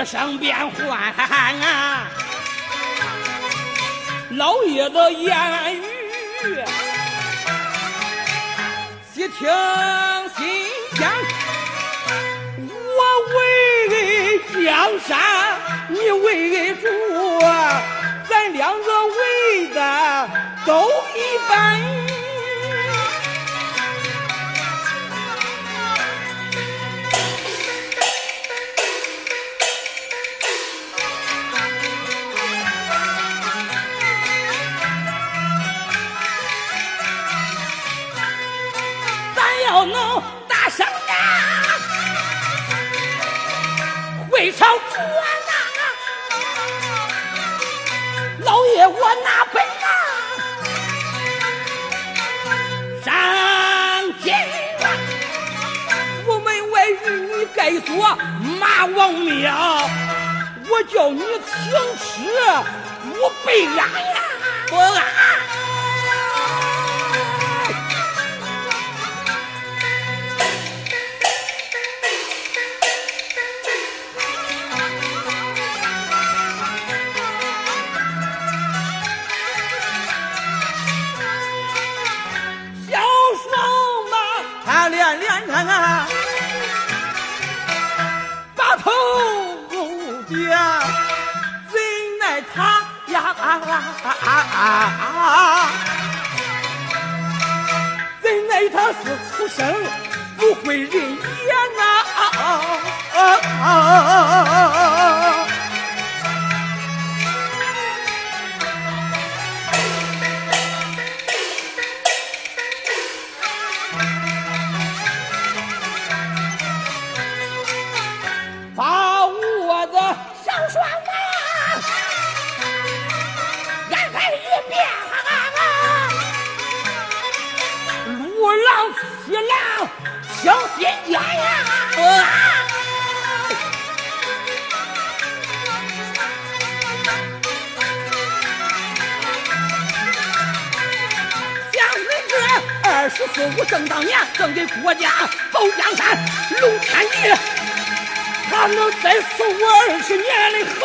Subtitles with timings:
[0.00, 2.06] 一声变换啊，
[4.30, 5.36] 老爷的言
[5.74, 5.82] 语，
[9.12, 9.48] 细听
[10.36, 10.46] 心
[10.94, 11.10] 间，
[12.70, 13.00] 我
[13.34, 15.18] 为江山，
[15.88, 16.86] 你为主，
[18.30, 20.30] 咱两个为的
[20.64, 21.87] 都一般。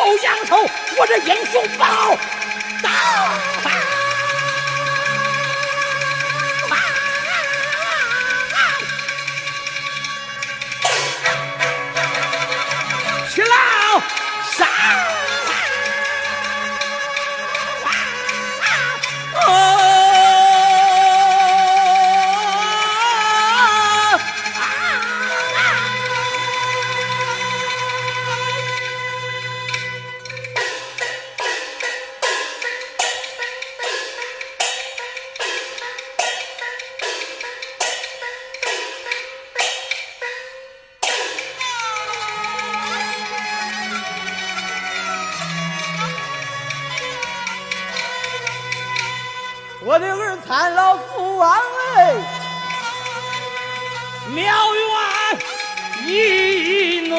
[0.04, 0.54] 报家仇
[0.98, 2.14] 我这英雄报
[2.82, 2.90] 报
[49.94, 51.56] 我的儿参老父王
[51.94, 52.14] 哎，
[54.34, 55.38] 庙院
[56.08, 57.14] 一内。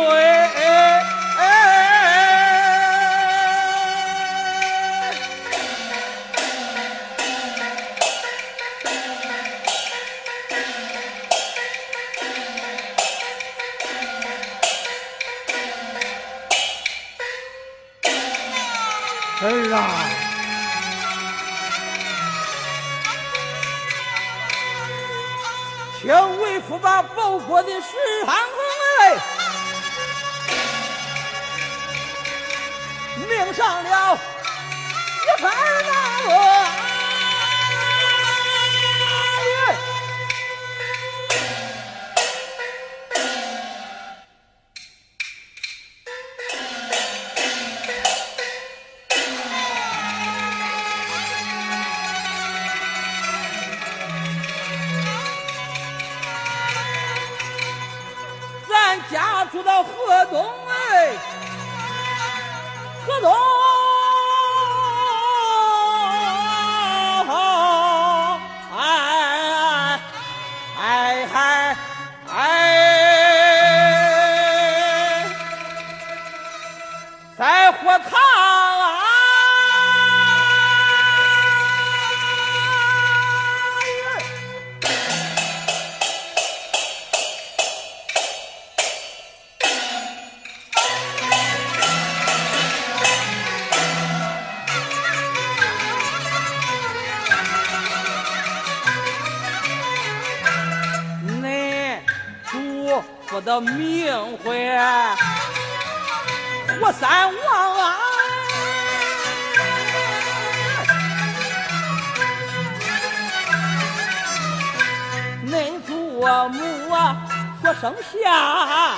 [19.41, 20.04] 儿啊，
[26.05, 27.97] 请为父把报国的事
[28.27, 28.35] 上
[29.01, 29.17] 哎，
[33.27, 34.19] 命上了
[35.25, 35.95] 一番呐！
[36.27, 36.64] 住
[106.81, 107.97] 我三王啊！
[115.47, 115.93] 恁祖
[116.49, 116.97] 母啊，
[117.61, 118.97] 说生下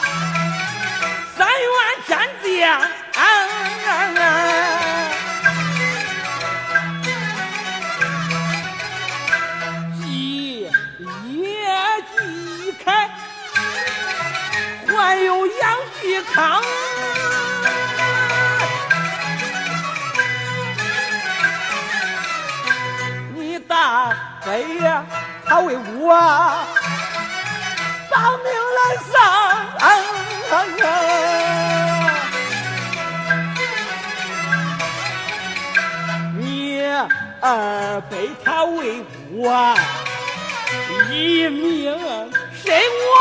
[1.37, 1.67] 三员
[2.07, 2.47] 战将。
[16.33, 16.61] 康，
[26.09, 26.13] 我
[28.09, 28.47] 报名
[28.77, 28.79] 来
[29.11, 29.13] 上，
[36.37, 36.79] 你
[37.41, 37.45] 二
[38.09, 38.11] 伯
[38.45, 39.75] 他为我
[41.11, 41.11] 一
[41.49, 41.91] 命
[42.63, 42.63] 身
[43.11, 43.13] 亡。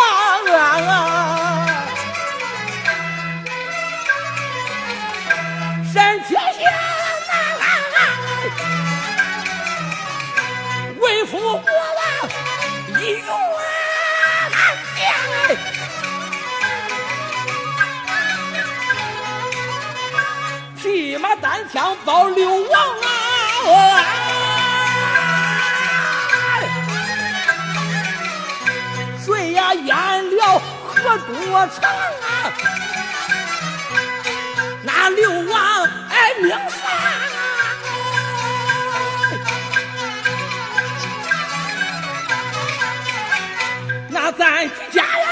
[5.92, 6.62] 山脚下，
[11.00, 11.34] 为父
[21.72, 24.04] 枪报刘王啊！
[29.24, 32.52] 水呀淹了河多长啊！
[34.82, 36.90] 那刘王哎，命丧！
[44.08, 45.26] 那咱几家呀，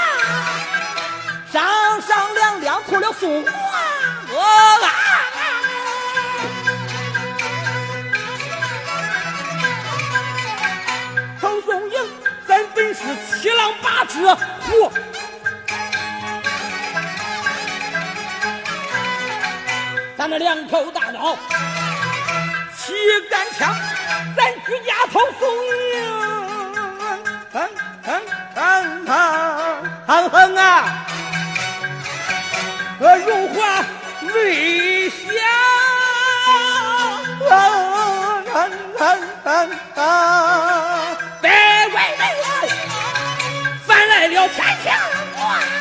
[1.51, 1.63] 上
[2.01, 3.51] 上两两出了宋国
[13.45, 14.89] 七狼八只，嚯！
[20.17, 21.37] 咱那两口大刀，
[22.75, 22.91] 七
[23.29, 23.71] 杆枪，
[24.35, 25.47] 咱居家头送
[25.93, 26.11] 营，
[27.53, 27.69] 哼
[28.03, 28.19] 哼
[28.55, 29.05] 哼
[30.07, 31.05] 哼哼啊！
[32.99, 33.85] 呃，荣华
[34.33, 35.23] 未享，
[37.47, 37.51] 哼
[38.51, 38.57] 哼
[38.97, 38.99] 哼
[39.43, 40.01] 哼，百
[45.53, 45.74] 下。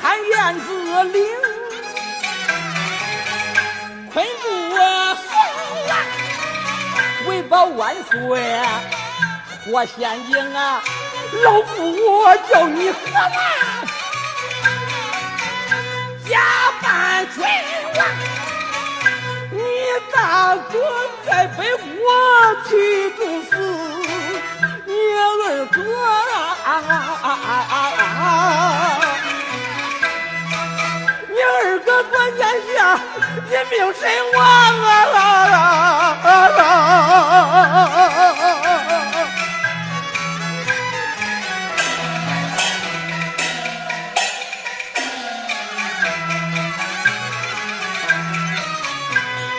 [0.00, 1.26] 看燕子岭，
[4.12, 4.48] 昆布
[5.16, 5.30] 松
[5.90, 5.92] 啊。
[7.26, 8.12] 为保万岁，
[9.66, 10.80] 我县令啊，
[11.42, 11.72] 老夫
[12.22, 13.30] 我叫你何难？
[16.28, 16.40] 假
[16.80, 17.42] 扮君
[17.96, 17.98] 王，
[19.50, 19.58] 你
[20.12, 20.72] 大哥
[21.26, 21.84] 在北国
[22.68, 22.70] 去
[23.10, 23.50] 住死，
[24.86, 25.76] 你二哥
[26.64, 26.68] 啊，
[29.00, 29.07] 你
[31.50, 33.00] 二哥关键下
[33.46, 34.02] 一命身
[34.32, 35.16] 亡啊！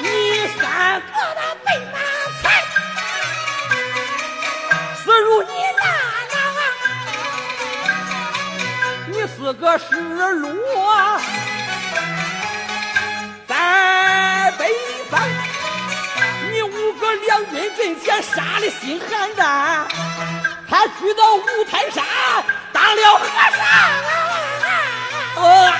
[0.01, 0.05] 你
[0.57, 1.95] 三哥的被马
[2.41, 2.43] 踩，
[4.95, 5.83] 死如你难
[6.35, 6.39] 啊！
[9.07, 11.38] 你四个失落在
[16.51, 19.87] 你五个两军阵前杀的心寒战，
[20.69, 22.05] 他去到五台山
[22.71, 23.65] 当了和尚。
[25.43, 25.73] 啊！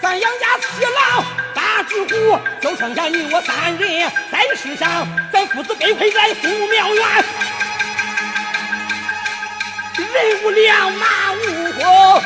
[0.00, 4.12] 咱杨家七老大知府，就剩下你我三人。
[4.34, 7.24] 在世上，咱父子背回来苏庙院，
[9.96, 12.20] 人无两，马无后，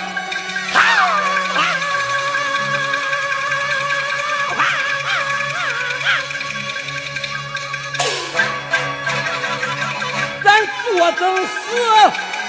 [10.43, 11.51] 咱坐等死。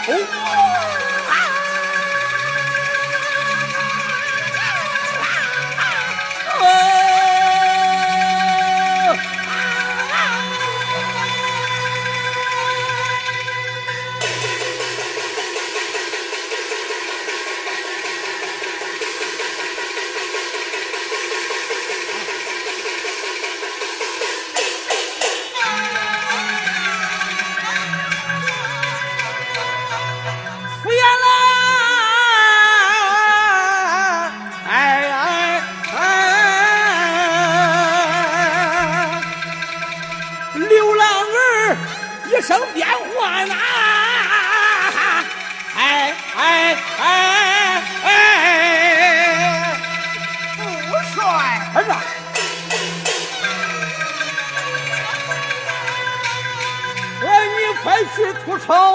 [0.05, 0.13] 福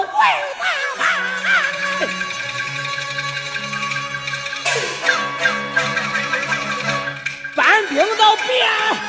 [7.55, 9.04] 搬兵到边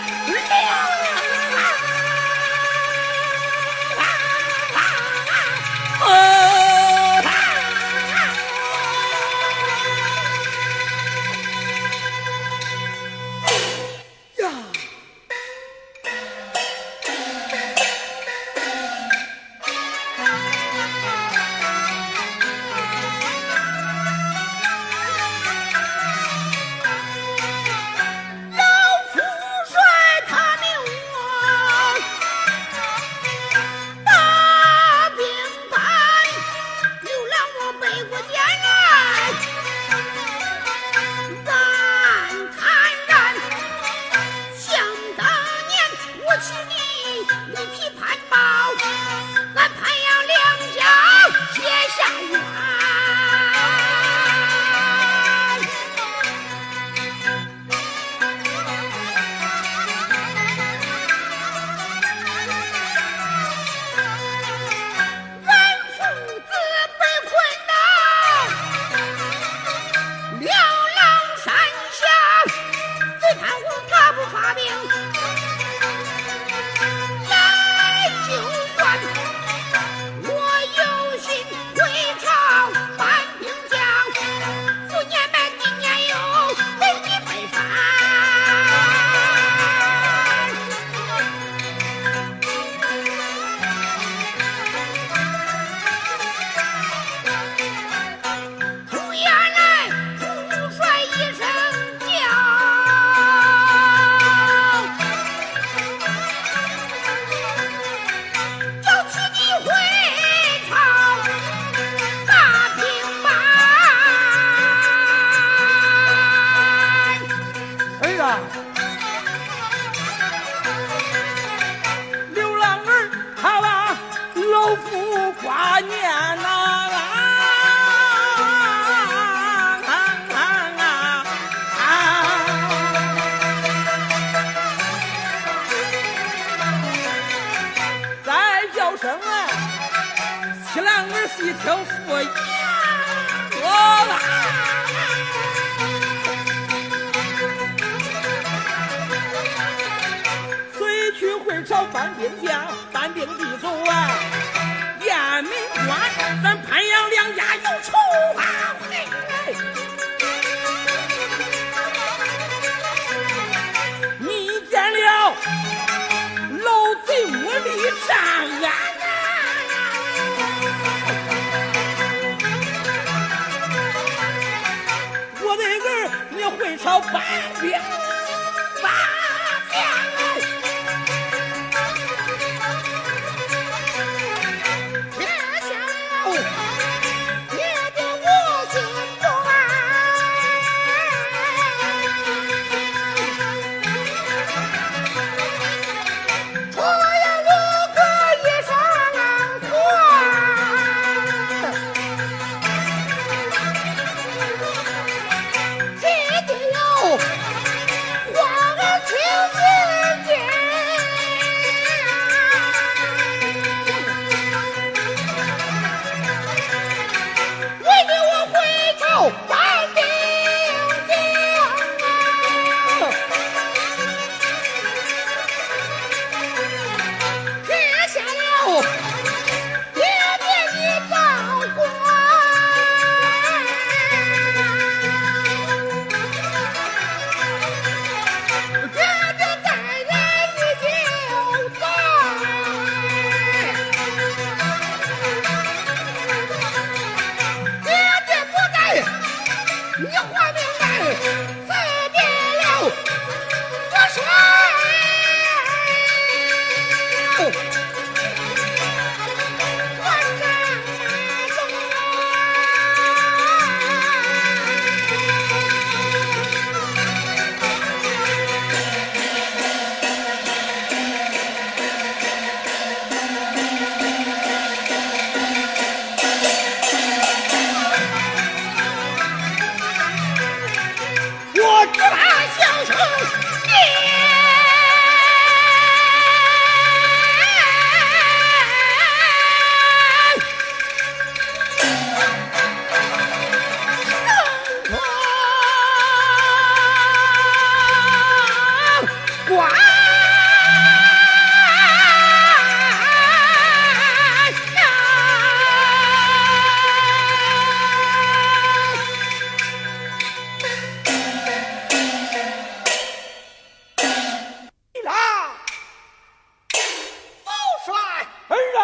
[177.12, 178.02] Bye.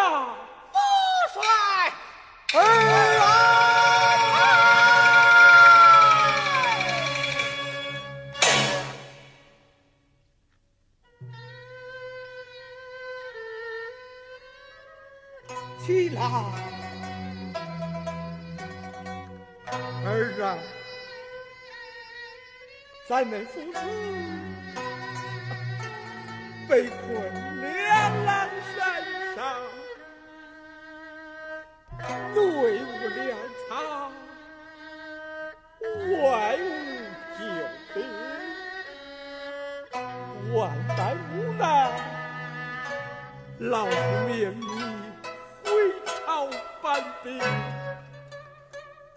[0.03, 0.35] 啊
[0.73, 0.77] 父
[1.33, 1.41] 帅
[2.59, 2.61] 儿
[3.19, 3.23] 啊
[15.85, 16.21] 起来
[20.05, 20.41] 儿子
[23.07, 23.79] 咱们父子
[26.67, 27.42] 被困。
[40.73, 41.91] 老旦无奈，
[43.59, 43.95] 老夫
[44.27, 44.65] 命你
[45.63, 45.69] 回
[46.25, 46.47] 朝
[46.81, 47.39] 搬兵。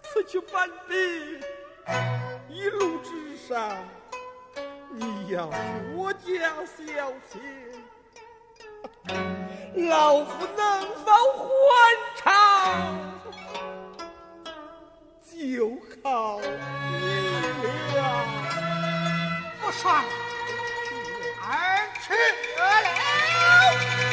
[0.03, 1.41] 此去搬兵，
[2.47, 3.75] 一路之上，
[4.91, 5.49] 你要
[5.95, 7.41] 多加小心。
[9.89, 11.57] 老夫能否还
[12.17, 12.21] 朝，
[15.23, 16.45] 就靠你
[17.95, 17.97] 了。
[19.65, 20.03] 我帅。
[22.07, 22.13] 吃
[22.55, 24.06] 得了。